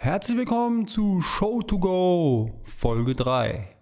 [0.00, 3.76] Herzlich willkommen zu Show to Go Folge 3.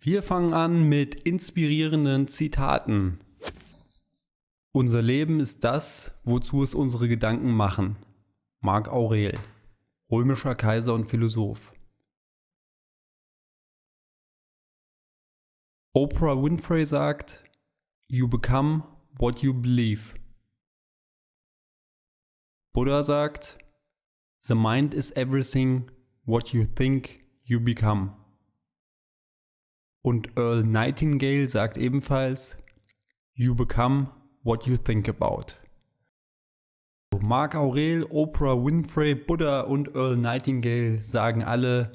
[0.00, 3.20] Wir fangen an mit inspirierenden Zitaten.
[4.72, 7.96] Unser Leben ist das, wozu es unsere Gedanken machen.
[8.60, 9.38] Marc Aurel,
[10.10, 11.74] römischer Kaiser und Philosoph.
[15.92, 17.44] Oprah Winfrey sagt,
[18.08, 18.84] You become
[19.18, 20.21] what you believe.
[22.74, 23.58] Buddha sagt,
[24.40, 25.90] The mind is everything
[26.24, 28.16] what you think you become.
[30.02, 32.56] Und Earl Nightingale sagt ebenfalls,
[33.34, 34.08] You become
[34.42, 35.58] what you think about.
[37.20, 41.92] Marc Aurel, Oprah Winfrey, Buddha und Earl Nightingale sagen alle,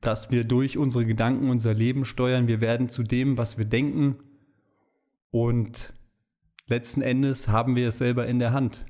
[0.00, 2.48] dass wir durch unsere Gedanken unser Leben steuern.
[2.48, 4.16] Wir werden zu dem, was wir denken.
[5.30, 5.94] Und
[6.66, 8.84] letzten Endes haben wir es selber in der Hand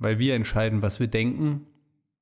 [0.00, 1.66] weil wir entscheiden, was wir denken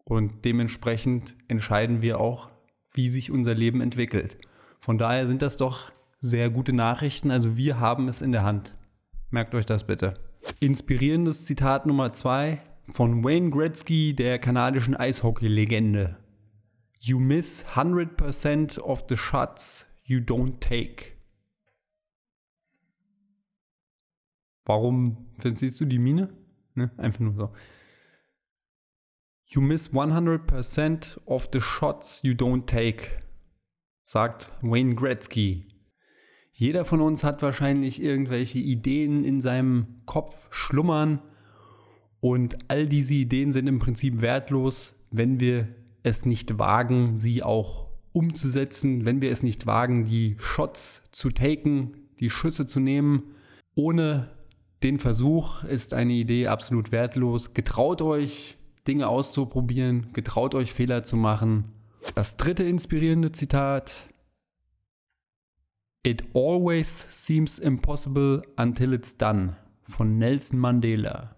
[0.05, 2.51] und dementsprechend entscheiden wir auch,
[2.93, 4.37] wie sich unser Leben entwickelt.
[4.81, 5.91] Von daher sind das doch
[6.21, 8.77] sehr gute Nachrichten, also wir haben es in der Hand.
[9.31, 10.15] Merkt euch das bitte.
[10.61, 16.17] Inspirierendes Zitat Nummer zwei von Wayne Gretzky, der kanadischen Eishockey-Legende.
[17.01, 21.13] You miss 100% of the shots you don't take.
[24.65, 26.31] Warum siehst du die Mine?
[26.79, 26.91] Ne?
[26.97, 27.53] Einfach nur so.
[29.45, 33.09] You miss 100% of the shots you don't take,
[34.05, 35.67] sagt Wayne Gretzky.
[36.53, 41.23] Jeder von uns hat wahrscheinlich irgendwelche Ideen in seinem Kopf schlummern
[42.21, 45.69] und all diese Ideen sind im Prinzip wertlos, wenn wir
[46.03, 52.09] es nicht wagen, sie auch umzusetzen, wenn wir es nicht wagen, die Shots zu taken,
[52.19, 53.35] die Schüsse zu nehmen,
[53.75, 54.31] ohne
[54.83, 57.53] den Versuch ist eine Idee absolut wertlos.
[57.53, 61.65] Getraut euch, Dinge auszuprobieren, getraut euch Fehler zu machen.
[62.15, 64.07] Das dritte inspirierende Zitat.
[66.05, 69.57] It always seems impossible until it's done
[69.89, 71.35] von Nelson Mandela.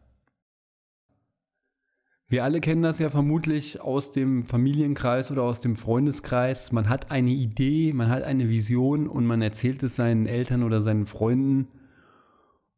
[2.29, 6.71] Wir alle kennen das ja vermutlich aus dem Familienkreis oder aus dem Freundeskreis.
[6.71, 10.83] Man hat eine Idee, man hat eine Vision und man erzählt es seinen Eltern oder
[10.83, 11.67] seinen Freunden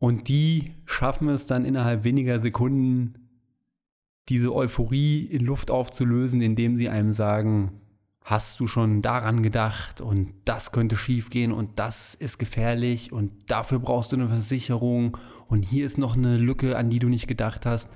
[0.02, 3.14] und die schaffen es dann innerhalb weniger Sekunden,
[4.28, 7.80] diese Euphorie in Luft aufzulösen, indem sie einem sagen,
[8.24, 13.78] hast du schon daran gedacht und das könnte schiefgehen und das ist gefährlich und dafür
[13.78, 17.64] brauchst du eine Versicherung und hier ist noch eine Lücke, an die du nicht gedacht
[17.64, 17.88] hast.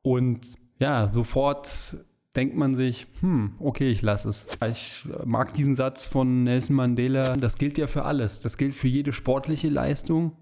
[0.00, 1.98] Und ja, sofort
[2.34, 4.46] denkt man sich, hm, okay, ich lasse es.
[4.70, 8.40] Ich mag diesen Satz von Nelson Mandela, das gilt ja für alles.
[8.40, 10.32] Das gilt für jede sportliche Leistung,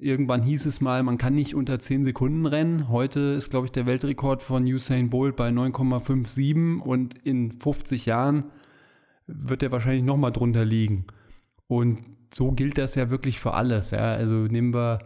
[0.00, 2.88] Irgendwann hieß es mal, man kann nicht unter 10 Sekunden rennen.
[2.88, 8.44] Heute ist, glaube ich, der Weltrekord von Usain Bolt bei 9,57 und in 50 Jahren
[9.26, 11.06] wird er wahrscheinlich nochmal drunter liegen.
[11.66, 11.98] Und
[12.32, 13.90] so gilt das ja wirklich für alles.
[13.90, 14.12] Ja?
[14.12, 15.00] Also nehmen wir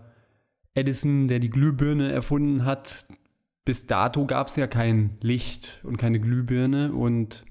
[0.75, 3.07] Edison, der die Glühbirne erfunden hat.
[3.65, 7.47] Bis dato gab es ja kein Licht und keine Glühbirne und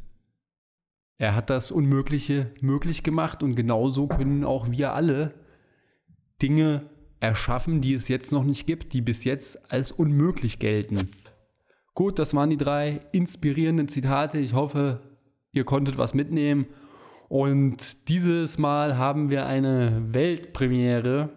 [1.18, 5.34] er hat das Unmögliche möglich gemacht und genauso können auch wir alle
[6.42, 6.90] Dinge
[7.22, 11.10] erschaffen, die es jetzt noch nicht gibt, die bis jetzt als unmöglich gelten.
[11.94, 14.40] Gut, das waren die drei inspirierenden Zitate.
[14.40, 15.02] Ich hoffe,
[15.54, 16.66] ihr konntet was mitnehmen.
[17.30, 21.30] Und dieses Mal haben wir eine Weltpremiere.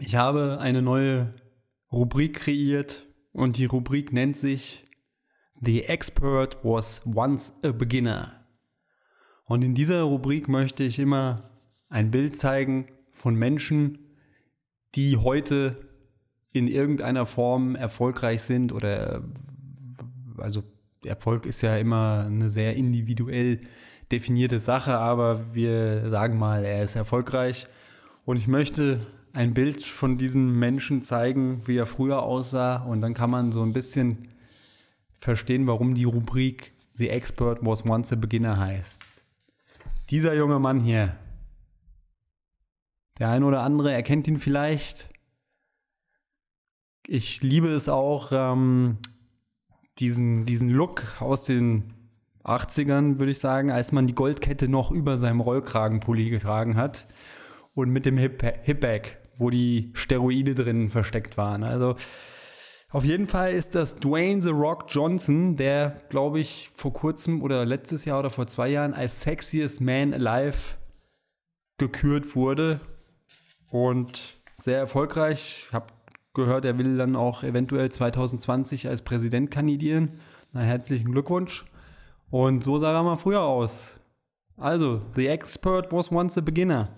[0.00, 1.34] Ich habe eine neue
[1.92, 4.84] Rubrik kreiert und die Rubrik nennt sich
[5.60, 8.46] The Expert was once a beginner.
[9.44, 11.50] Und in dieser Rubrik möchte ich immer
[11.88, 14.01] ein Bild zeigen von Menschen,
[14.94, 15.76] die heute
[16.52, 19.22] in irgendeiner Form erfolgreich sind oder
[20.38, 20.62] also
[21.04, 23.60] Erfolg ist ja immer eine sehr individuell
[24.10, 27.66] definierte Sache, aber wir sagen mal, er ist erfolgreich
[28.24, 29.00] und ich möchte
[29.32, 33.62] ein Bild von diesem Menschen zeigen, wie er früher aussah und dann kann man so
[33.62, 34.28] ein bisschen
[35.18, 39.22] verstehen, warum die Rubrik The Expert was once a beginner heißt.
[40.10, 41.16] Dieser junge Mann hier,
[43.18, 45.08] der eine oder andere erkennt ihn vielleicht.
[47.06, 48.98] Ich liebe es auch, ähm,
[49.98, 51.94] diesen, diesen Look aus den
[52.44, 57.06] 80ern, würde ich sagen, als man die Goldkette noch über seinem Rollkragenpulli getragen hat
[57.74, 61.62] und mit dem Hip-Bag, wo die Steroide drin versteckt waren.
[61.62, 61.96] Also
[62.90, 67.64] auf jeden Fall ist das Dwayne The Rock Johnson, der, glaube ich, vor kurzem oder
[67.64, 70.76] letztes Jahr oder vor zwei Jahren als Sexiest Man Alive
[71.78, 72.80] gekürt wurde
[73.72, 75.64] und sehr erfolgreich.
[75.66, 75.86] Ich habe
[76.34, 80.20] gehört, er will dann auch eventuell 2020 als Präsident kandidieren.
[80.52, 81.64] Na, herzlichen Glückwunsch.
[82.30, 83.96] Und so sah er mal früher aus.
[84.56, 86.90] Also, The Expert was once a beginner.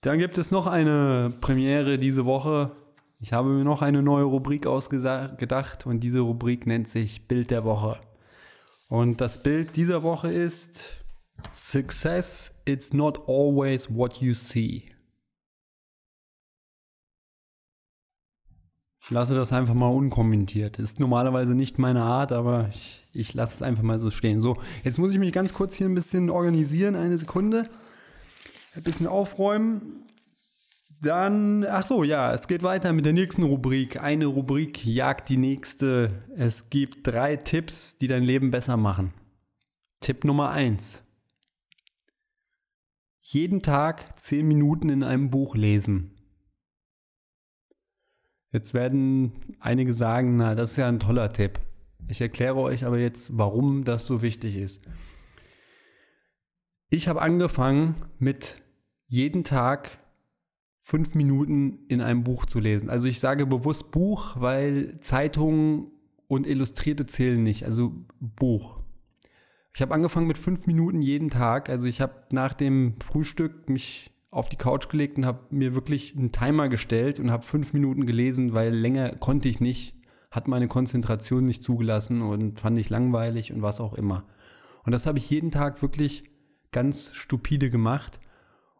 [0.00, 2.70] Dann gibt es noch eine Premiere diese Woche.
[3.18, 7.64] Ich habe mir noch eine neue Rubrik ausgedacht und diese Rubrik nennt sich Bild der
[7.64, 7.98] Woche.
[8.88, 11.04] Und das Bild dieser Woche ist
[11.52, 14.89] Success, it's not always what you see.
[19.02, 20.78] Ich lasse das einfach mal unkommentiert.
[20.78, 24.42] Ist normalerweise nicht meine Art, aber ich, ich lasse es einfach mal so stehen.
[24.42, 26.94] So, jetzt muss ich mich ganz kurz hier ein bisschen organisieren.
[26.94, 27.68] Eine Sekunde.
[28.74, 30.04] Ein bisschen aufräumen.
[31.02, 34.02] Dann, ach so, ja, es geht weiter mit der nächsten Rubrik.
[34.02, 36.24] Eine Rubrik jagt die nächste.
[36.36, 39.14] Es gibt drei Tipps, die dein Leben besser machen.
[40.00, 41.02] Tipp Nummer eins:
[43.22, 46.19] Jeden Tag zehn Minuten in einem Buch lesen.
[48.52, 51.60] Jetzt werden einige sagen, na, das ist ja ein toller Tipp.
[52.08, 54.80] Ich erkläre euch aber jetzt, warum das so wichtig ist.
[56.88, 58.56] Ich habe angefangen mit
[59.06, 59.98] jeden Tag
[60.78, 62.90] fünf Minuten in einem Buch zu lesen.
[62.90, 65.92] Also ich sage bewusst Buch, weil Zeitungen
[66.26, 67.64] und Illustrierte zählen nicht.
[67.64, 68.82] Also Buch.
[69.72, 71.68] Ich habe angefangen mit fünf Minuten jeden Tag.
[71.68, 76.16] Also ich habe nach dem Frühstück mich auf die Couch gelegt und habe mir wirklich
[76.16, 79.94] einen Timer gestellt und habe fünf Minuten gelesen, weil länger konnte ich nicht,
[80.30, 84.24] hat meine Konzentration nicht zugelassen und fand ich langweilig und was auch immer.
[84.84, 86.24] Und das habe ich jeden Tag wirklich
[86.70, 88.20] ganz stupide gemacht.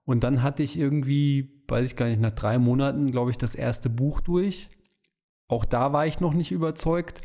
[0.04, 3.54] Und dann hatte ich irgendwie, weiß ich gar nicht, nach drei Monaten, glaube ich, das
[3.54, 4.68] erste Buch durch.
[5.48, 7.22] Auch da war ich noch nicht überzeugt.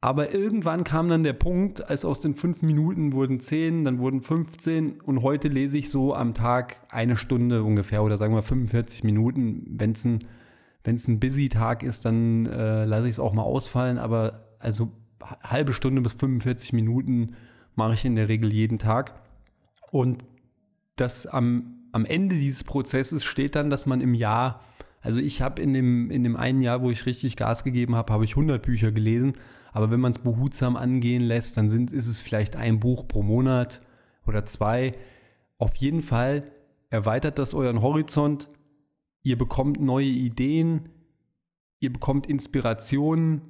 [0.00, 4.22] Aber irgendwann kam dann der Punkt, als aus den fünf Minuten wurden zehn, dann wurden
[4.22, 9.02] 15 und heute lese ich so am Tag eine Stunde ungefähr oder sagen wir 45
[9.02, 9.66] Minuten.
[9.68, 10.20] Wenn es ein,
[10.84, 14.92] wenn's ein Busy-Tag ist, dann äh, lasse ich es auch mal ausfallen, aber also
[15.42, 17.34] halbe Stunde bis 45 Minuten
[17.74, 19.20] mache ich in der Regel jeden Tag.
[19.90, 20.24] Und
[20.94, 24.60] das am, am Ende dieses Prozesses steht dann, dass man im Jahr,
[25.00, 28.12] also ich habe in dem, in dem einen Jahr, wo ich richtig Gas gegeben habe,
[28.12, 29.32] habe ich 100 Bücher gelesen
[29.78, 33.22] aber wenn man es behutsam angehen lässt, dann sind, ist es vielleicht ein Buch pro
[33.22, 33.80] Monat
[34.26, 34.92] oder zwei.
[35.56, 36.50] Auf jeden Fall
[36.90, 38.48] erweitert das euren Horizont.
[39.22, 40.88] Ihr bekommt neue Ideen,
[41.78, 43.40] ihr bekommt Inspirationen,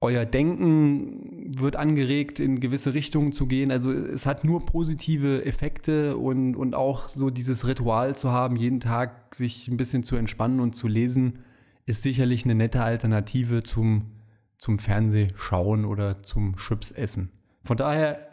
[0.00, 3.72] euer Denken wird angeregt, in gewisse Richtungen zu gehen.
[3.72, 8.78] Also es hat nur positive Effekte und, und auch so dieses Ritual zu haben, jeden
[8.78, 11.40] Tag sich ein bisschen zu entspannen und zu lesen,
[11.86, 14.12] ist sicherlich eine nette Alternative zum
[14.60, 17.32] zum Fernsehschauen oder zum Chips essen.
[17.64, 18.28] Von daher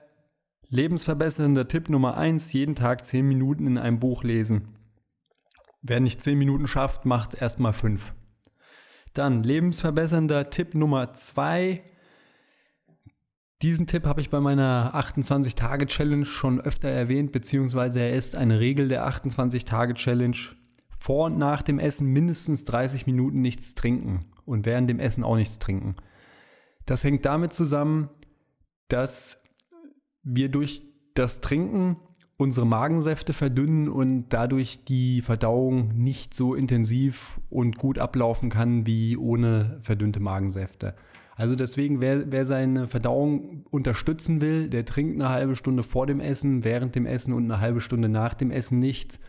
[0.68, 4.76] lebensverbessernder Tipp Nummer eins: jeden Tag zehn Minuten in einem Buch lesen.
[5.82, 8.14] Wer nicht zehn Minuten schafft, macht erstmal fünf.
[9.14, 11.82] Dann lebensverbessernder Tipp Nummer zwei.
[13.62, 18.90] Diesen Tipp habe ich bei meiner 28-Tage-Challenge schon öfter erwähnt, beziehungsweise er ist eine Regel
[18.90, 20.38] der 28-Tage-Challenge.
[21.00, 25.38] Vor und nach dem Essen mindestens 30 Minuten nichts trinken und während dem Essen auch
[25.38, 25.96] nichts trinken.
[26.88, 28.10] Das hängt damit zusammen,
[28.88, 29.44] dass
[30.24, 30.82] wir durch
[31.14, 31.98] das Trinken
[32.38, 39.18] unsere Magensäfte verdünnen und dadurch die Verdauung nicht so intensiv und gut ablaufen kann wie
[39.18, 40.96] ohne verdünnte Magensäfte.
[41.36, 46.20] Also deswegen, wer, wer seine Verdauung unterstützen will, der trinkt eine halbe Stunde vor dem
[46.20, 49.20] Essen, während dem Essen und eine halbe Stunde nach dem Essen nichts.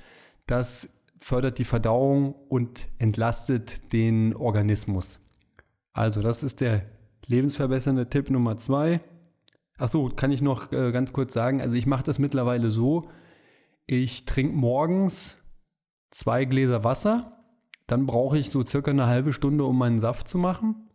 [0.47, 5.19] Das fördert die Verdauung und entlastet den Organismus.
[5.93, 6.83] Also das ist der
[7.29, 9.01] Lebensverbessernde Tipp Nummer zwei.
[9.77, 11.61] Ach so, kann ich noch äh, ganz kurz sagen.
[11.61, 13.09] Also ich mache das mittlerweile so.
[13.87, 15.39] Ich trinke morgens
[16.11, 17.45] zwei Gläser Wasser.
[17.87, 20.89] Dann brauche ich so circa eine halbe Stunde, um meinen Saft zu machen.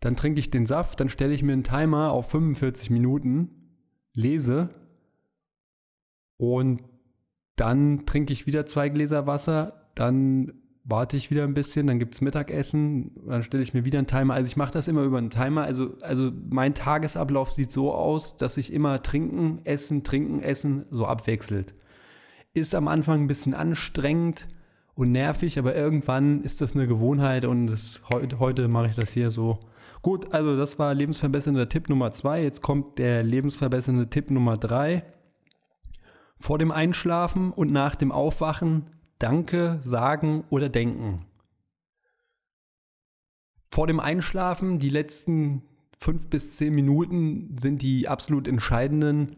[0.00, 3.76] Dann trinke ich den Saft, dann stelle ich mir einen Timer auf 45 Minuten,
[4.14, 4.70] lese
[6.38, 6.82] und
[7.56, 9.90] dann trinke ich wieder zwei Gläser Wasser.
[9.94, 10.54] Dann
[10.90, 14.06] warte ich wieder ein bisschen, dann gibt es Mittagessen, dann stelle ich mir wieder einen
[14.06, 14.34] Timer.
[14.34, 15.62] Also ich mache das immer über einen Timer.
[15.62, 21.06] Also, also mein Tagesablauf sieht so aus, dass ich immer trinken, essen, trinken, essen so
[21.06, 21.74] abwechselt.
[22.52, 24.48] Ist am Anfang ein bisschen anstrengend
[24.94, 29.12] und nervig, aber irgendwann ist das eine Gewohnheit und das, heute, heute mache ich das
[29.12, 29.60] hier so.
[30.02, 32.42] Gut, also das war lebensverbessernder Tipp Nummer zwei.
[32.42, 35.04] Jetzt kommt der lebensverbessernde Tipp Nummer drei.
[36.38, 38.86] Vor dem Einschlafen und nach dem Aufwachen
[39.20, 41.26] Danke sagen oder denken.
[43.68, 45.62] Vor dem Einschlafen, die letzten
[45.98, 49.36] fünf bis zehn Minuten sind die absolut entscheidenden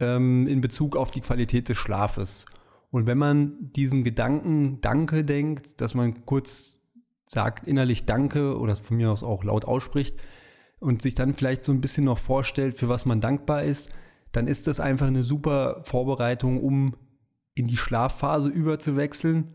[0.00, 2.44] ähm, in Bezug auf die Qualität des Schlafes.
[2.90, 6.76] Und wenn man diesen Gedanken Danke denkt, dass man kurz
[7.26, 10.16] sagt innerlich Danke oder von mir aus auch laut ausspricht
[10.80, 13.90] und sich dann vielleicht so ein bisschen noch vorstellt, für was man dankbar ist,
[14.32, 16.96] dann ist das einfach eine super Vorbereitung, um
[17.54, 19.54] in die Schlafphase überzuwechseln.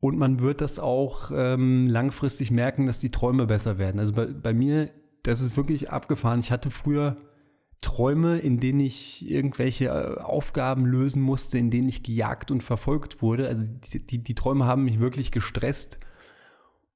[0.00, 3.98] Und man wird das auch ähm, langfristig merken, dass die Träume besser werden.
[3.98, 4.90] Also bei, bei mir,
[5.22, 6.40] das ist wirklich abgefahren.
[6.40, 7.16] Ich hatte früher
[7.80, 13.22] Träume, in denen ich irgendwelche äh, Aufgaben lösen musste, in denen ich gejagt und verfolgt
[13.22, 13.48] wurde.
[13.48, 15.98] Also die, die, die Träume haben mich wirklich gestresst.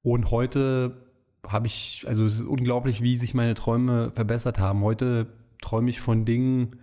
[0.01, 1.07] Und heute
[1.47, 4.81] habe ich, also es ist unglaublich, wie sich meine Träume verbessert haben.
[4.81, 5.27] Heute
[5.61, 6.75] träume ich von Dingen,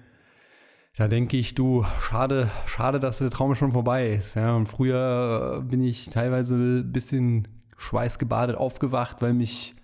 [0.97, 4.35] da denke ich, du, schade, schade, dass der Traum schon vorbei ist.
[4.35, 9.77] Ja, und früher bin ich teilweise ein bisschen schweißgebadet aufgewacht, weil mich,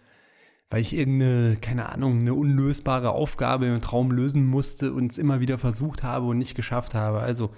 [0.71, 5.40] weil ich irgendeine, keine Ahnung, eine unlösbare Aufgabe im Traum lösen musste und es immer
[5.40, 7.21] wieder versucht habe und nicht geschafft habe.
[7.21, 7.50] Also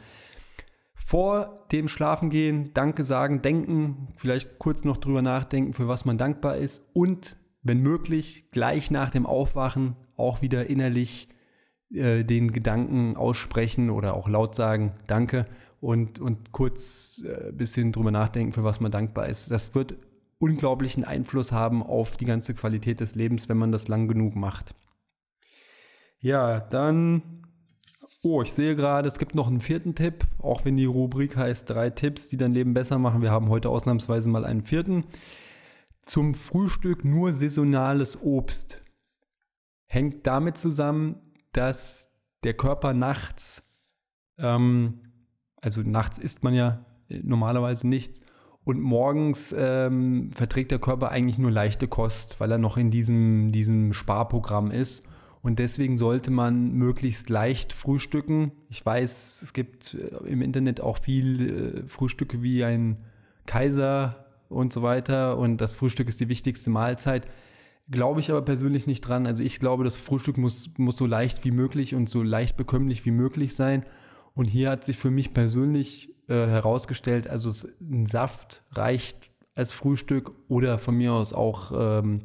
[0.96, 6.56] vor dem Schlafengehen Danke sagen, denken, vielleicht kurz noch drüber nachdenken, für was man dankbar
[6.56, 11.28] ist und wenn möglich gleich nach dem Aufwachen auch wieder innerlich
[11.94, 15.46] äh, den Gedanken aussprechen oder auch laut sagen, danke
[15.80, 19.50] und, und kurz ein äh, bisschen drüber nachdenken, für was man dankbar ist.
[19.50, 19.94] Das wird
[20.38, 24.74] unglaublichen Einfluss haben auf die ganze Qualität des Lebens, wenn man das lang genug macht.
[26.18, 27.44] Ja, dann,
[28.22, 31.68] oh, ich sehe gerade, es gibt noch einen vierten Tipp, auch wenn die Rubrik heißt
[31.68, 33.22] drei Tipps, die dein Leben besser machen.
[33.22, 35.04] Wir haben heute ausnahmsweise mal einen vierten.
[36.02, 38.82] Zum Frühstück nur saisonales Obst.
[39.86, 41.20] Hängt damit zusammen,
[41.56, 42.10] dass
[42.42, 43.62] der Körper nachts,
[44.38, 45.00] ähm,
[45.60, 48.20] also nachts isst man ja normalerweise nichts,
[48.64, 53.52] und morgens ähm, verträgt der Körper eigentlich nur leichte Kost, weil er noch in diesem,
[53.52, 55.04] diesem Sparprogramm ist.
[55.42, 58.52] Und deswegen sollte man möglichst leicht frühstücken.
[58.70, 63.04] Ich weiß, es gibt äh, im Internet auch viel äh, Frühstücke wie ein
[63.44, 65.36] Kaiser und so weiter.
[65.36, 67.26] Und das Frühstück ist die wichtigste Mahlzeit.
[67.90, 69.26] Glaube ich aber persönlich nicht dran.
[69.26, 73.04] Also ich glaube, das Frühstück muss, muss so leicht wie möglich und so leicht bekömmlich
[73.04, 73.84] wie möglich sein.
[74.34, 77.50] Und hier hat sich für mich persönlich äh, herausgestellt, also
[77.80, 82.22] ein Saft reicht als Frühstück oder von mir aus auch ähm,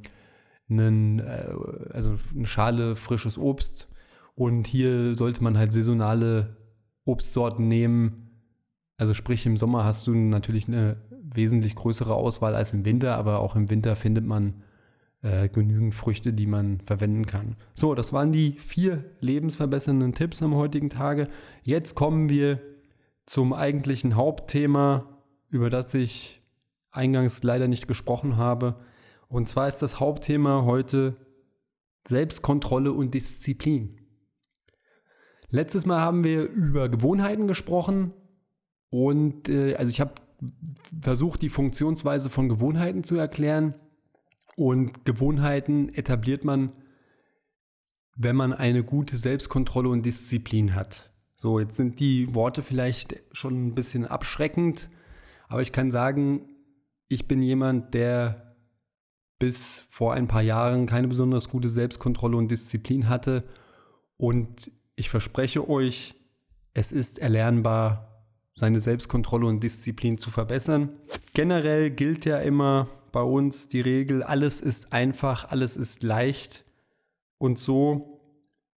[0.70, 1.54] einen, äh,
[1.92, 3.88] also eine Schale frisches Obst.
[4.36, 6.56] Und hier sollte man halt saisonale
[7.04, 8.30] Obstsorten nehmen.
[8.98, 13.40] Also sprich, im Sommer hast du natürlich eine wesentlich größere Auswahl als im Winter, aber
[13.40, 14.64] auch im Winter findet man
[15.22, 17.56] äh, genügend Früchte, die man verwenden kann.
[17.74, 21.28] So, das waren die vier lebensverbessernden Tipps am heutigen Tage.
[21.64, 22.62] Jetzt kommen wir
[23.26, 26.42] zum eigentlichen Hauptthema, über das ich
[26.92, 28.80] eingangs leider nicht gesprochen habe.
[29.28, 31.16] Und zwar ist das Hauptthema heute
[32.08, 33.98] Selbstkontrolle und Disziplin.
[35.52, 38.14] Letztes Mal haben wir über Gewohnheiten gesprochen
[38.90, 40.14] und äh, also ich habe
[41.02, 43.76] versucht, die Funktionsweise von Gewohnheiten zu erklären.
[44.60, 46.74] Und Gewohnheiten etabliert man,
[48.18, 51.14] wenn man eine gute Selbstkontrolle und Disziplin hat.
[51.34, 54.90] So, jetzt sind die Worte vielleicht schon ein bisschen abschreckend,
[55.48, 56.42] aber ich kann sagen,
[57.08, 58.58] ich bin jemand, der
[59.40, 63.46] bis vor ein paar Jahren keine besonders gute Selbstkontrolle und Disziplin hatte.
[64.18, 66.16] Und ich verspreche euch,
[66.74, 70.90] es ist erlernbar, seine Selbstkontrolle und Disziplin zu verbessern.
[71.34, 76.66] Generell gilt ja immer, bei uns die Regel, alles ist einfach, alles ist leicht.
[77.38, 78.20] Und so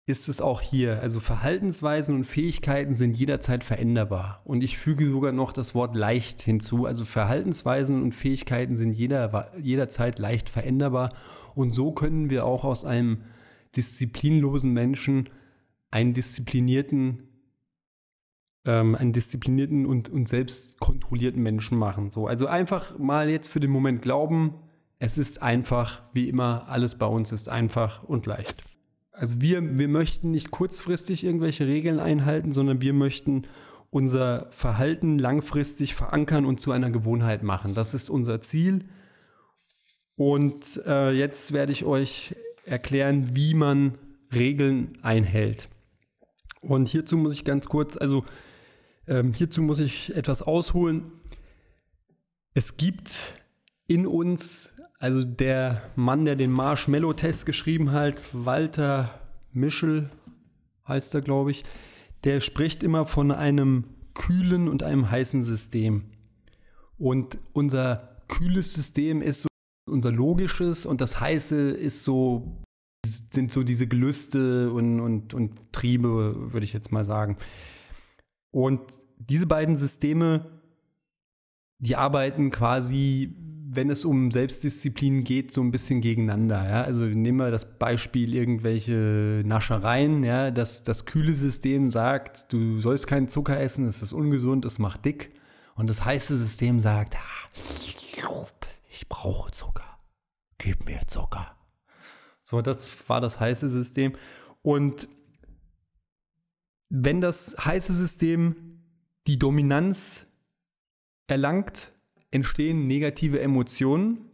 [0.05, 1.01] ist es auch hier.
[1.01, 4.41] Also Verhaltensweisen und Fähigkeiten sind jederzeit veränderbar.
[4.43, 6.85] Und ich füge sogar noch das Wort leicht hinzu.
[6.85, 11.13] Also Verhaltensweisen und Fähigkeiten sind jeder, jederzeit leicht veränderbar.
[11.55, 13.23] Und so können wir auch aus einem
[13.75, 15.29] disziplinlosen Menschen
[15.91, 17.30] einen disziplinierten
[18.65, 22.11] ähm, einen disziplinierten und, und selbst kontrollierten Menschen machen.
[22.11, 24.55] So, also einfach mal jetzt für den Moment glauben,
[24.99, 28.61] es ist einfach, wie immer, alles bei uns ist einfach und leicht.
[29.11, 33.43] Also wir, wir möchten nicht kurzfristig irgendwelche Regeln einhalten, sondern wir möchten
[33.89, 37.73] unser Verhalten langfristig verankern und zu einer Gewohnheit machen.
[37.73, 38.85] Das ist unser Ziel.
[40.15, 43.95] Und äh, jetzt werde ich euch erklären, wie man
[44.33, 45.67] Regeln einhält.
[46.61, 48.23] Und hierzu muss ich ganz kurz, also
[49.11, 51.11] ähm, hierzu muss ich etwas ausholen.
[52.53, 53.35] Es gibt
[53.87, 59.19] in uns, also der Mann, der den Marshmallow-Test geschrieben hat, Walter
[59.51, 60.09] Mischel
[60.87, 61.65] heißt er, glaube ich,
[62.23, 66.03] der spricht immer von einem kühlen und einem heißen System.
[66.97, 69.47] Und unser kühles System ist so
[69.89, 72.63] unser logisches und das heiße ist so,
[73.05, 77.37] sind so diese Gelüste und, und, und Triebe, würde ich jetzt mal sagen.
[78.51, 78.81] Und
[79.17, 80.61] diese beiden Systeme,
[81.79, 83.35] die arbeiten quasi,
[83.69, 86.69] wenn es um Selbstdisziplin geht, so ein bisschen gegeneinander.
[86.69, 86.81] Ja?
[86.83, 90.23] Also nehmen wir das Beispiel irgendwelche Naschereien.
[90.23, 90.51] Ja?
[90.51, 95.05] Das, das kühle System sagt, du sollst keinen Zucker essen, es ist ungesund, es macht
[95.05, 95.31] dick.
[95.75, 97.15] Und das heiße System sagt,
[98.89, 99.97] ich brauche Zucker,
[100.57, 101.55] gib mir Zucker.
[102.43, 104.13] So, das war das heiße System.
[104.61, 105.07] Und
[106.93, 108.83] wenn das heiße System
[109.25, 110.25] die Dominanz
[111.27, 111.93] erlangt,
[112.31, 114.29] entstehen negative Emotionen,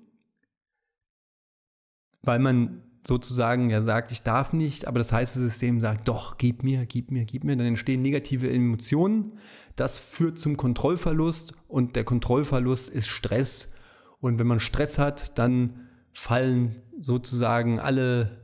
[2.23, 6.63] weil man sozusagen ja sagt, ich darf nicht, aber das heiße System sagt, doch, gib
[6.63, 9.37] mir, gib mir, gib mir, dann entstehen negative Emotionen.
[9.75, 13.73] Das führt zum Kontrollverlust und der Kontrollverlust ist Stress.
[14.19, 18.41] Und wenn man Stress hat, dann fallen sozusagen alle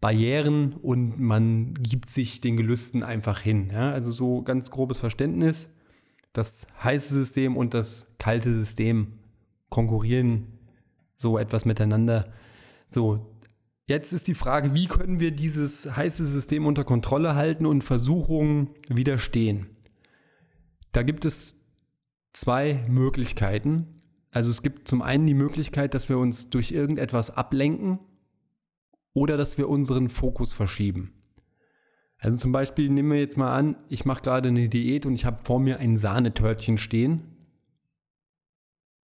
[0.00, 3.70] Barrieren und man gibt sich den Gelüsten einfach hin.
[3.72, 3.90] Ja?
[3.90, 5.74] Also so ganz grobes Verständnis.
[6.32, 9.14] Das heiße System und das kalte System
[9.70, 10.58] konkurrieren
[11.16, 12.32] so etwas miteinander.
[12.90, 13.34] So,
[13.86, 18.70] jetzt ist die Frage, wie können wir dieses heiße System unter Kontrolle halten und Versuchungen
[18.88, 19.66] widerstehen?
[20.92, 21.56] Da gibt es
[22.32, 23.88] zwei Möglichkeiten.
[24.30, 27.98] Also es gibt zum einen die Möglichkeit, dass wir uns durch irgendetwas ablenken
[29.18, 31.12] oder dass wir unseren Fokus verschieben.
[32.18, 35.24] Also zum Beispiel nehmen wir jetzt mal an, ich mache gerade eine Diät und ich
[35.24, 37.36] habe vor mir ein Sahnetörtchen stehen.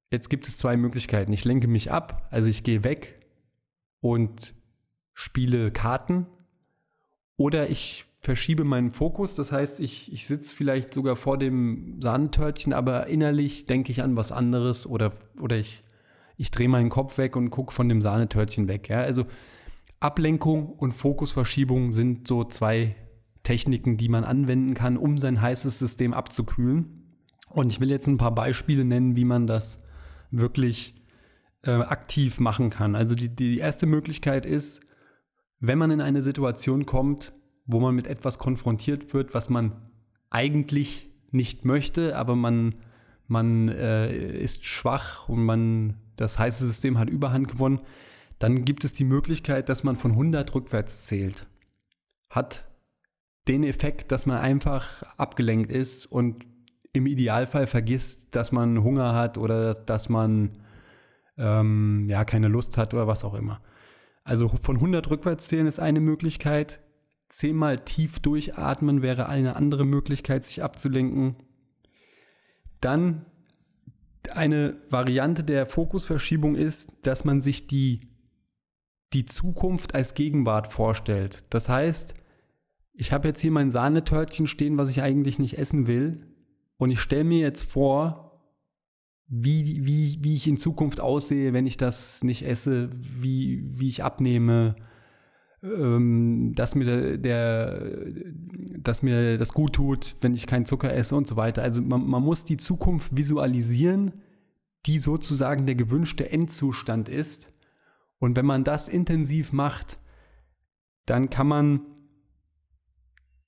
[0.09, 1.31] Jetzt gibt es zwei Möglichkeiten.
[1.31, 3.19] Ich lenke mich ab, also ich gehe weg
[4.01, 4.53] und
[5.13, 6.25] spiele Karten
[7.37, 9.35] oder ich verschiebe meinen Fokus.
[9.35, 14.17] Das heißt, ich, ich sitze vielleicht sogar vor dem Sahnetörtchen, aber innerlich denke ich an
[14.17, 15.83] was anderes oder, oder ich,
[16.35, 18.89] ich drehe meinen Kopf weg und gucke von dem Sahnetörtchen weg.
[18.89, 19.01] Ja?
[19.01, 19.23] Also
[20.01, 22.95] Ablenkung und Fokusverschiebung sind so zwei
[23.43, 27.15] Techniken, die man anwenden kann, um sein heißes System abzukühlen.
[27.49, 29.85] Und ich will jetzt ein paar Beispiele nennen, wie man das
[30.31, 30.95] wirklich
[31.63, 32.95] äh, aktiv machen kann.
[32.95, 34.81] Also die, die erste Möglichkeit ist,
[35.59, 37.33] wenn man in eine Situation kommt,
[37.67, 39.73] wo man mit etwas konfrontiert wird, was man
[40.31, 42.73] eigentlich nicht möchte, aber man,
[43.27, 47.81] man äh, ist schwach und man, das heiße System hat Überhand gewonnen,
[48.41, 51.45] dann gibt es die Möglichkeit, dass man von 100 rückwärts zählt.
[52.31, 52.67] Hat
[53.47, 56.47] den Effekt, dass man einfach abgelenkt ist und
[56.91, 60.49] im Idealfall vergisst, dass man Hunger hat oder dass man
[61.37, 63.61] ähm, ja keine Lust hat oder was auch immer.
[64.23, 66.79] Also von 100 rückwärts zählen ist eine Möglichkeit.
[67.29, 71.35] Zehnmal tief durchatmen wäre eine andere Möglichkeit, sich abzulenken.
[72.81, 73.27] Dann
[74.31, 78.10] eine Variante der Fokusverschiebung ist, dass man sich die
[79.13, 81.43] die Zukunft als Gegenwart vorstellt.
[81.49, 82.13] Das heißt,
[82.93, 86.27] ich habe jetzt hier mein Sahnetörtchen stehen, was ich eigentlich nicht essen will.
[86.77, 88.31] Und ich stelle mir jetzt vor,
[89.27, 94.03] wie, wie, wie ich in Zukunft aussehe, wenn ich das nicht esse, wie, wie ich
[94.03, 94.75] abnehme,
[95.63, 97.91] ähm, dass, mir der, der,
[98.77, 101.61] dass mir das gut tut, wenn ich keinen Zucker esse und so weiter.
[101.61, 104.11] Also man, man muss die Zukunft visualisieren,
[104.85, 107.51] die sozusagen der gewünschte Endzustand ist.
[108.21, 109.97] Und wenn man das intensiv macht,
[111.07, 111.81] dann kann man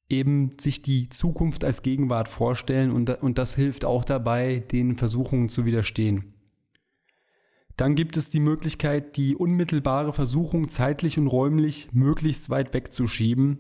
[0.10, 5.48] eben sich die Zukunft als Gegenwart vorstellen und, und das hilft auch dabei, den Versuchungen
[5.48, 6.34] zu widerstehen.
[7.78, 13.60] Dann gibt es die Möglichkeit, die unmittelbare Versuchung zeitlich und räumlich möglichst weit wegzuschieben.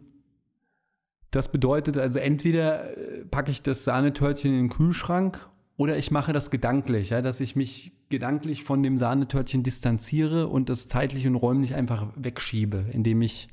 [1.30, 6.33] Das bedeutet also, entweder äh, packe ich das Sahnetörtchen in den Kühlschrank oder ich mache
[6.33, 11.36] das gedanklich, ja, dass ich mich gedanklich von dem Sahnetörtchen distanziere und das zeitlich und
[11.36, 13.47] räumlich einfach wegschiebe, indem ich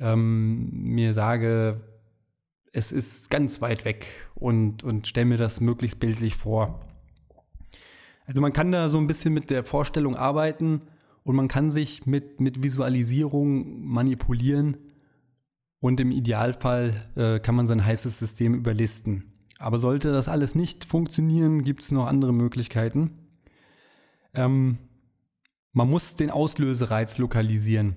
[0.00, 1.80] ähm, mir sage,
[2.72, 6.80] es ist ganz weit weg und, und stelle mir das möglichst bildlich vor.
[8.26, 10.82] Also man kann da so ein bisschen mit der Vorstellung arbeiten
[11.22, 14.76] und man kann sich mit, mit Visualisierung manipulieren
[15.80, 19.32] und im Idealfall äh, kann man sein heißes System überlisten.
[19.58, 23.10] Aber sollte das alles nicht funktionieren, gibt es noch andere Möglichkeiten.
[24.34, 24.78] Ähm,
[25.72, 27.96] man muss den Auslösereiz lokalisieren.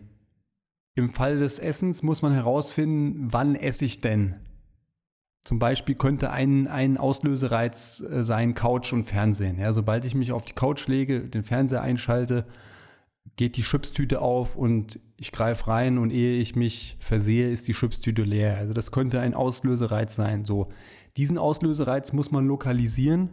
[0.95, 4.35] Im Fall des Essens muss man herausfinden, wann esse ich denn?
[5.41, 9.57] Zum Beispiel könnte ein, ein Auslösereiz äh, sein Couch und Fernsehen.
[9.57, 12.45] Ja, sobald ich mich auf die Couch lege, den Fernseher einschalte,
[13.37, 17.73] geht die Chipstüte auf und ich greife rein und ehe ich mich versehe, ist die
[17.73, 18.57] Chipstüte leer.
[18.57, 20.45] Also das könnte ein Auslösereiz sein.
[20.45, 20.69] So,
[21.17, 23.29] diesen Auslösereiz muss man lokalisieren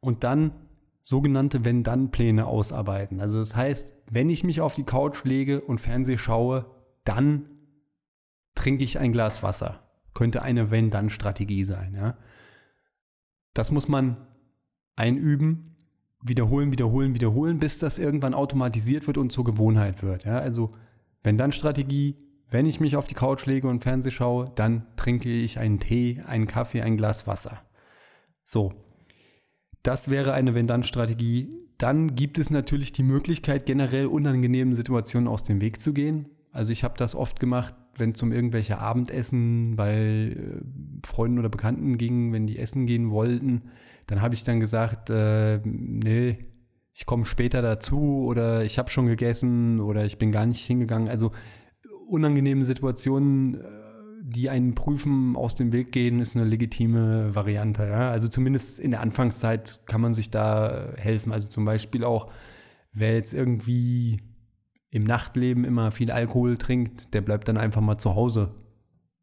[0.00, 0.52] und dann
[1.02, 3.20] sogenannte Wenn-Dann-Pläne ausarbeiten.
[3.20, 6.66] Also das heißt, wenn ich mich auf die Couch lege und Fernseh schaue,
[7.04, 7.48] dann
[8.54, 9.80] trinke ich ein Glas Wasser.
[10.14, 11.94] Könnte eine Wenn-Dann-Strategie sein.
[11.94, 12.16] Ja?
[13.56, 14.16] das muss man
[14.96, 15.76] einüben,
[16.22, 20.24] wiederholen, wiederholen, wiederholen, bis das irgendwann automatisiert wird und zur Gewohnheit wird.
[20.24, 20.38] Ja?
[20.38, 20.74] Also
[21.22, 22.16] wenn dann Strategie,
[22.48, 26.22] wenn ich mich auf die Couch lege und Fernseh schaue, dann trinke ich einen Tee,
[26.26, 27.60] einen Kaffee, ein Glas Wasser.
[28.44, 28.72] So,
[29.82, 31.48] das wäre eine Wenn-Dann-Strategie.
[31.78, 36.28] Dann gibt es natürlich die Möglichkeit, generell unangenehmen Situationen aus dem Weg zu gehen.
[36.52, 40.60] Also ich habe das oft gemacht, wenn es um irgendwelche Abendessen bei äh,
[41.04, 43.62] Freunden oder Bekannten ging, wenn die essen gehen wollten,
[44.06, 46.38] dann habe ich dann gesagt, äh, nee,
[46.94, 51.08] ich komme später dazu oder ich habe schon gegessen oder ich bin gar nicht hingegangen.
[51.08, 51.32] Also
[52.08, 53.76] unangenehme Situationen, äh,
[54.22, 57.86] die einen prüfen, aus dem Weg gehen, ist eine legitime Variante.
[57.86, 58.10] Ja?
[58.10, 61.32] Also zumindest in der Anfangszeit kann man sich da helfen.
[61.32, 62.32] Also zum Beispiel auch,
[62.92, 64.20] wer jetzt irgendwie
[64.90, 68.54] im Nachtleben immer viel Alkohol trinkt, der bleibt dann einfach mal zu Hause.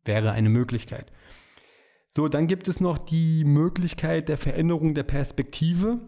[0.06, 1.12] Wäre eine Möglichkeit.
[2.08, 6.00] So, dann gibt es noch die Möglichkeit der Veränderung der Perspektive.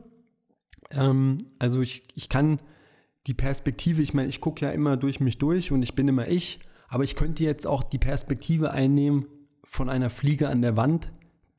[0.92, 2.60] Ähm, also ich, ich kann
[3.28, 6.28] die Perspektive, ich meine, ich gucke ja immer durch mich durch und ich bin immer
[6.28, 9.26] ich, aber ich könnte jetzt auch die Perspektive einnehmen
[9.64, 11.12] von einer Fliege an der Wand,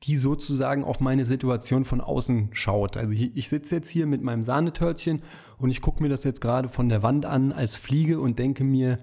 [0.03, 2.97] die sozusagen auf meine Situation von außen schaut.
[2.97, 5.21] Also ich, ich sitze jetzt hier mit meinem Sahnetörtchen
[5.57, 8.63] und ich gucke mir das jetzt gerade von der Wand an als Fliege und denke
[8.63, 8.99] mir,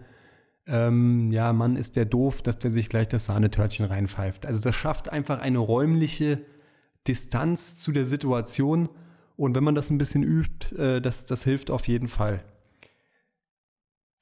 [0.67, 4.47] ähm, ja, Mann, ist der doof, dass der sich gleich das Sahnetörtchen reinpfeift.
[4.47, 6.41] Also das schafft einfach eine räumliche
[7.07, 8.89] Distanz zu der Situation
[9.37, 12.43] und wenn man das ein bisschen übt, äh, das, das hilft auf jeden Fall.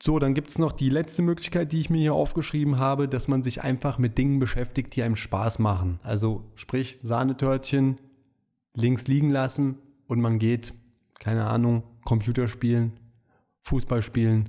[0.04, 3.28] So, dann gibt es noch die letzte Möglichkeit, die ich mir hier aufgeschrieben habe, dass
[3.28, 6.00] man sich einfach mit Dingen beschäftigt, die einem Spaß machen.
[6.02, 8.00] Also sprich Sahnetörtchen
[8.74, 10.74] links liegen lassen und man geht,
[11.20, 12.98] keine Ahnung, Computer spielen,
[13.60, 14.48] Fußball spielen,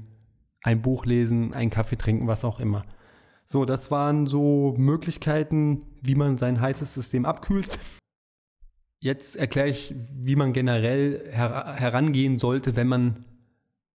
[0.64, 2.84] ein Buch lesen, einen Kaffee trinken, was auch immer.
[3.46, 7.78] So, das waren so Möglichkeiten, wie man sein heißes System abkühlt.
[9.00, 13.26] Jetzt erkläre ich, wie man generell her herangehen sollte, wenn man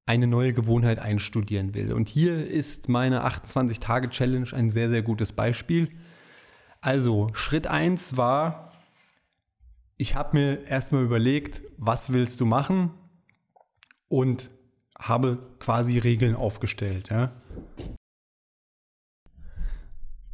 [0.07, 1.93] eine neue Gewohnheit einstudieren will.
[1.93, 5.89] Und hier ist meine 28-Tage-Challenge ein sehr, sehr gutes Beispiel.
[6.81, 8.73] Also, Schritt 1 war,
[9.97, 12.91] ich habe mir erstmal überlegt, was willst du machen?
[14.09, 14.51] Und
[14.99, 17.11] habe quasi Regeln aufgestellt.
[17.11, 17.33] Ja?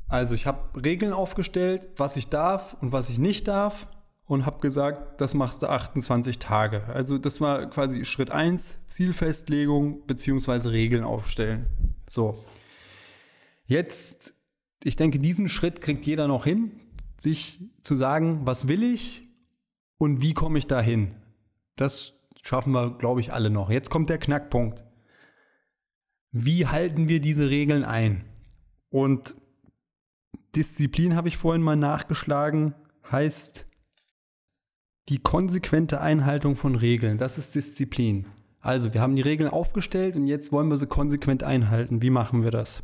[0.09, 3.87] Also ich habe Regeln aufgestellt, was ich darf und was ich nicht darf
[4.31, 6.85] und habe gesagt, das machst du 28 Tage.
[6.85, 10.69] Also das war quasi Schritt 1, Zielfestlegung bzw.
[10.69, 11.67] Regeln aufstellen.
[12.09, 12.45] So.
[13.65, 14.35] Jetzt,
[14.85, 16.71] ich denke, diesen Schritt kriegt jeder noch hin,
[17.17, 19.27] sich zu sagen, was will ich
[19.99, 21.17] und wie komme ich dahin.
[21.75, 22.13] Das
[22.45, 23.69] schaffen wir, glaube ich, alle noch.
[23.69, 24.85] Jetzt kommt der Knackpunkt.
[26.31, 28.25] Wie halten wir diese Regeln ein?
[28.91, 29.35] Und
[30.55, 32.77] Disziplin habe ich vorhin mal nachgeschlagen,
[33.11, 33.67] heißt
[35.09, 37.19] die konsequente Einhaltung von Regeln.
[37.19, 38.27] Das ist Disziplin.
[38.61, 42.03] Also, wir haben die Regeln aufgestellt und jetzt wollen wir sie konsequent einhalten.
[42.03, 42.83] Wie machen wir das?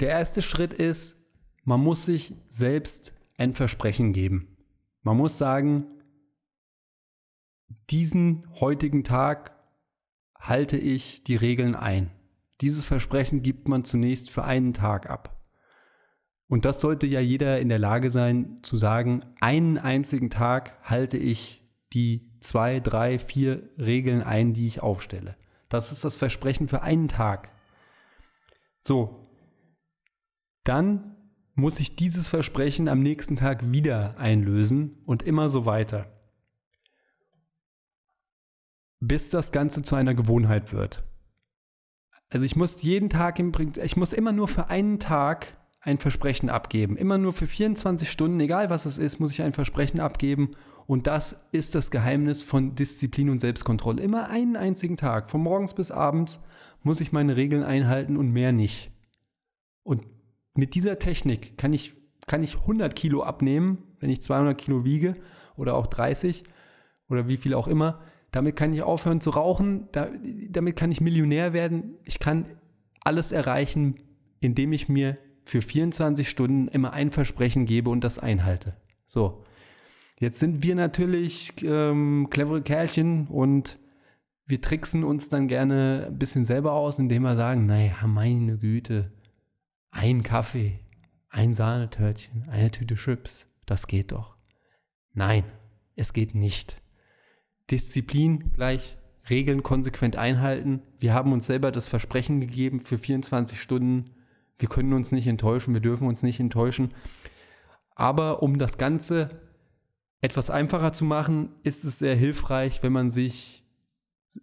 [0.00, 1.16] Der erste Schritt ist,
[1.64, 4.56] man muss sich selbst ein Versprechen geben.
[5.02, 5.86] Man muss sagen,
[7.90, 9.52] diesen heutigen Tag
[10.38, 12.10] halte ich die Regeln ein.
[12.60, 15.37] Dieses Versprechen gibt man zunächst für einen Tag ab.
[16.48, 21.18] Und das sollte ja jeder in der Lage sein zu sagen, einen einzigen Tag halte
[21.18, 25.36] ich die zwei, drei, vier Regeln ein, die ich aufstelle.
[25.68, 27.52] Das ist das Versprechen für einen Tag.
[28.80, 29.22] So,
[30.64, 31.16] dann
[31.54, 36.06] muss ich dieses Versprechen am nächsten Tag wieder einlösen und immer so weiter
[39.00, 41.04] bis das Ganze zu einer Gewohnheit wird.
[42.30, 46.50] Also ich muss jeden Tag im ich muss immer nur für einen Tag ein Versprechen
[46.50, 46.96] abgeben.
[46.96, 50.50] Immer nur für 24 Stunden, egal was es ist, muss ich ein Versprechen abgeben.
[50.86, 54.02] Und das ist das Geheimnis von Disziplin und Selbstkontrolle.
[54.02, 56.40] Immer einen einzigen Tag, von morgens bis abends,
[56.82, 58.90] muss ich meine Regeln einhalten und mehr nicht.
[59.82, 60.06] Und
[60.54, 61.94] mit dieser Technik kann ich,
[62.26, 65.14] kann ich 100 Kilo abnehmen, wenn ich 200 Kilo wiege
[65.56, 66.42] oder auch 30
[67.08, 68.00] oder wie viel auch immer.
[68.30, 70.08] Damit kann ich aufhören zu rauchen, da,
[70.50, 71.96] damit kann ich Millionär werden.
[72.04, 72.46] Ich kann
[73.02, 73.96] alles erreichen,
[74.40, 75.16] indem ich mir
[75.48, 78.76] für 24 Stunden immer ein Versprechen gebe und das einhalte.
[79.06, 79.44] So,
[80.20, 83.78] jetzt sind wir natürlich ähm, clevere Kerlchen und
[84.44, 89.10] wir tricksen uns dann gerne ein bisschen selber aus, indem wir sagen, naja, meine Güte,
[89.90, 90.80] ein Kaffee,
[91.30, 94.36] ein Sahnetörtchen, eine Tüte Chips, das geht doch.
[95.14, 95.44] Nein,
[95.96, 96.82] es geht nicht.
[97.70, 98.98] Disziplin gleich
[99.30, 100.82] Regeln konsequent einhalten.
[100.98, 104.10] Wir haben uns selber das Versprechen gegeben für 24 Stunden.
[104.58, 106.94] Wir können uns nicht enttäuschen, wir dürfen uns nicht enttäuschen.
[107.94, 109.28] Aber um das Ganze
[110.20, 113.64] etwas einfacher zu machen, ist es sehr hilfreich, wenn man sich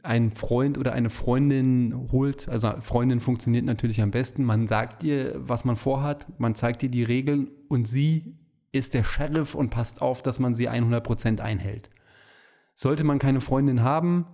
[0.03, 2.49] einen Freund oder eine Freundin holt.
[2.49, 4.43] Also Freundin funktioniert natürlich am besten.
[4.43, 8.37] Man sagt ihr, was man vorhat, man zeigt ihr die Regeln und sie
[8.71, 11.89] ist der Sheriff und passt auf, dass man sie 100% einhält.
[12.73, 14.27] Sollte man keine Freundin haben,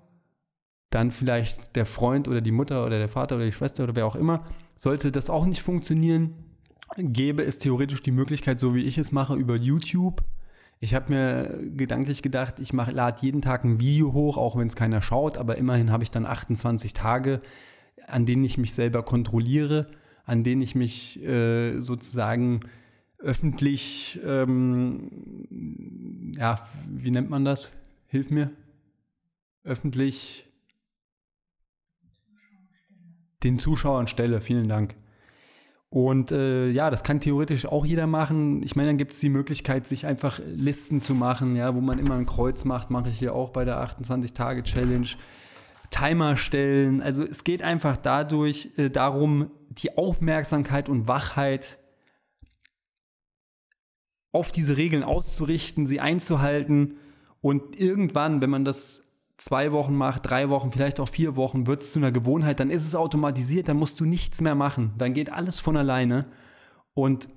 [0.91, 4.06] dann vielleicht der Freund oder die Mutter oder der Vater oder die Schwester oder wer
[4.06, 4.45] auch immer.
[4.75, 6.36] Sollte das auch nicht funktionieren,
[6.97, 10.21] gäbe es theoretisch die Möglichkeit, so wie ich es mache, über YouTube
[10.84, 14.75] ich habe mir gedanklich gedacht, ich lade jeden Tag ein Video hoch, auch wenn es
[14.75, 17.39] keiner schaut, aber immerhin habe ich dann 28 Tage,
[18.08, 19.86] an denen ich mich selber kontrolliere,
[20.25, 22.62] an denen ich mich äh, sozusagen
[23.19, 27.71] öffentlich, ähm, ja, wie nennt man das?
[28.08, 28.49] Hilf mir.
[29.63, 30.50] Öffentlich
[33.43, 34.41] den Zuschauern stelle.
[34.41, 34.95] Vielen Dank.
[35.89, 38.63] Und äh, ja, das kann theoretisch auch jeder machen.
[38.63, 41.99] Ich meine, dann gibt es die Möglichkeit, sich einfach Listen zu machen, ja, wo man
[41.99, 45.08] immer ein Kreuz macht, mache ich hier auch bei der 28-Tage-Challenge.
[45.89, 47.01] Timer stellen.
[47.01, 51.77] Also es geht einfach dadurch äh, darum, die Aufmerksamkeit und Wachheit
[54.32, 56.95] auf diese Regeln auszurichten, sie einzuhalten
[57.41, 59.04] und irgendwann, wenn man das
[59.41, 62.69] zwei Wochen macht, drei Wochen, vielleicht auch vier Wochen, wird es zu einer Gewohnheit, dann
[62.69, 64.93] ist es automatisiert, dann musst du nichts mehr machen.
[64.99, 66.27] Dann geht alles von alleine.
[66.93, 67.27] Und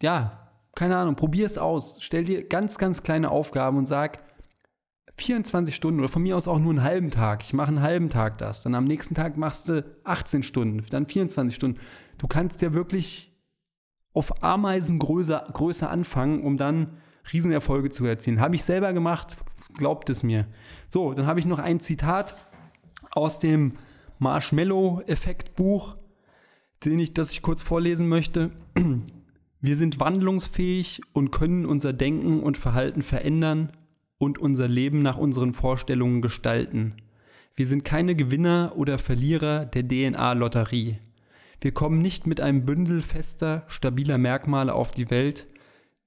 [0.00, 1.98] ja, keine Ahnung, probier es aus.
[2.00, 4.20] Stell dir ganz, ganz kleine Aufgaben und sag
[5.18, 7.42] 24 Stunden oder von mir aus auch nur einen halben Tag.
[7.42, 8.62] Ich mache einen halben Tag das.
[8.62, 11.78] Dann am nächsten Tag machst du 18 Stunden, dann 24 Stunden.
[12.16, 13.38] Du kannst ja wirklich
[14.14, 16.96] auf Ameisengröße Größe anfangen, um dann
[17.30, 18.40] Riesenerfolge zu erzielen.
[18.40, 19.36] Habe ich selber gemacht,
[19.74, 20.46] glaubt es mir.
[20.88, 22.34] So, dann habe ich noch ein Zitat
[23.10, 23.72] aus dem
[24.18, 25.94] Marshmallow-Effekt-Buch,
[26.84, 28.50] den ich, das ich kurz vorlesen möchte.
[29.62, 33.70] Wir sind wandlungsfähig und können unser Denken und Verhalten verändern
[34.16, 36.94] und unser Leben nach unseren Vorstellungen gestalten.
[37.54, 40.98] Wir sind keine Gewinner oder Verlierer der DNA-Lotterie.
[41.60, 45.46] Wir kommen nicht mit einem Bündel fester, stabiler Merkmale auf die Welt,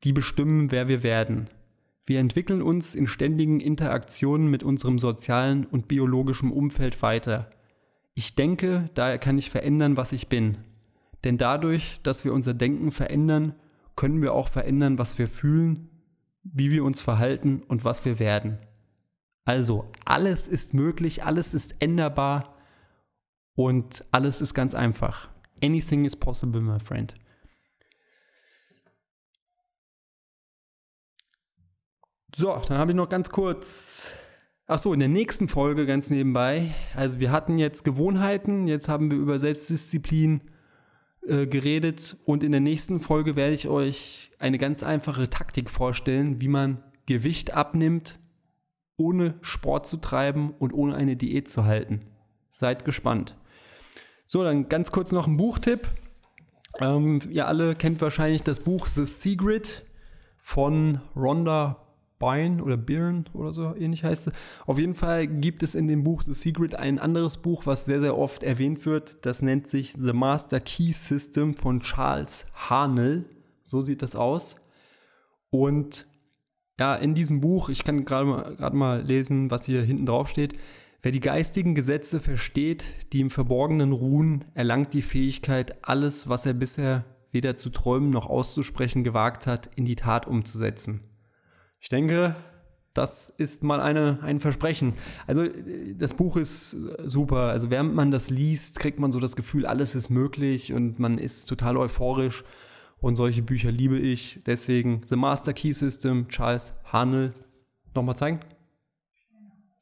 [0.04, 1.48] die bestimmen, wer wir werden.
[2.06, 7.50] Wir entwickeln uns in ständigen Interaktionen mit unserem sozialen und biologischen Umfeld weiter.
[8.14, 10.58] Ich denke, daher kann ich verändern, was ich bin.
[11.24, 13.56] Denn dadurch, dass wir unser Denken verändern,
[13.96, 15.90] können wir auch verändern, was wir fühlen,
[16.44, 18.58] wie wir uns verhalten und was wir werden.
[19.46, 22.56] Also, alles ist möglich, alles ist änderbar
[23.56, 25.30] und alles ist ganz einfach.
[25.62, 27.14] Anything is possible, my friend.
[32.36, 34.16] So, dann habe ich noch ganz kurz.
[34.66, 36.74] Ach so, in der nächsten Folge ganz nebenbei.
[36.96, 40.42] Also wir hatten jetzt Gewohnheiten, jetzt haben wir über Selbstdisziplin
[41.28, 46.42] äh, geredet und in der nächsten Folge werde ich euch eine ganz einfache Taktik vorstellen,
[46.42, 48.18] wie man Gewicht abnimmt,
[48.98, 52.02] ohne Sport zu treiben und ohne eine Diät zu halten.
[52.50, 53.38] Seid gespannt.
[54.26, 55.88] So, dann ganz kurz noch ein Buchtipp.
[56.80, 59.86] Ähm, ihr alle kennt wahrscheinlich das Buch The Secret
[60.40, 61.83] von Rhonda
[62.24, 64.34] Byrne oder Byrne oder so ähnlich heißt es.
[64.66, 68.02] Auf jeden Fall gibt es in dem Buch The Secret ein anderes Buch, was sehr,
[68.02, 69.26] sehr oft erwähnt wird.
[69.26, 73.26] Das nennt sich The Master Key System von Charles Harnell.
[73.64, 74.56] So sieht das aus.
[75.50, 76.06] Und
[76.80, 80.58] ja, in diesem Buch, ich kann gerade mal, mal lesen, was hier hinten drauf steht.
[81.04, 86.54] Wer die geistigen Gesetze versteht, die im Verborgenen ruhen, erlangt die Fähigkeit, alles, was er
[86.54, 91.02] bisher weder zu träumen noch auszusprechen gewagt hat, in die Tat umzusetzen.
[91.84, 92.34] Ich denke,
[92.94, 94.94] das ist mal eine, ein Versprechen.
[95.28, 95.44] Also
[95.98, 96.72] das Buch ist
[97.06, 97.50] super.
[97.50, 101.18] Also während man das liest, kriegt man so das Gefühl, alles ist möglich und man
[101.18, 102.46] ist total euphorisch.
[103.02, 104.40] Und solche Bücher liebe ich.
[104.46, 107.34] Deswegen The Master Key System, Charles Hanel.
[107.94, 108.40] Nochmal zeigen?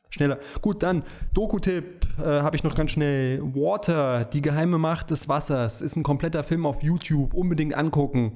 [0.10, 0.40] Schneller.
[0.64, 1.04] Gut, dann
[1.36, 3.44] Doku-Tipp äh, habe ich noch ganz schnell.
[3.44, 5.82] Water, die geheime Macht des Wassers.
[5.82, 7.36] Ist ein kompletter Film auf YouTube.
[7.36, 8.34] Unbedingt angucken.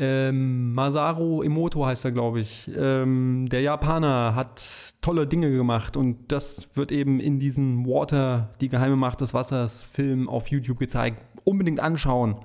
[0.00, 2.70] Ähm, Masaru Emoto heißt er, glaube ich.
[2.76, 8.68] Ähm, der Japaner hat tolle Dinge gemacht und das wird eben in diesem Water, die
[8.68, 11.24] geheime Macht des Wassers, Film auf YouTube gezeigt.
[11.42, 12.38] Unbedingt anschauen.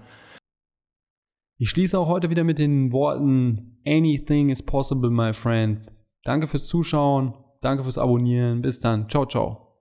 [1.59, 5.81] Ich schließe auch heute wieder mit den Worten Anything is possible, my friend.
[6.23, 8.63] Danke fürs Zuschauen, danke fürs Abonnieren.
[8.63, 9.07] Bis dann.
[9.09, 9.72] Ciao, ciao.